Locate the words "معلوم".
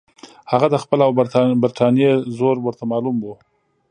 2.91-3.17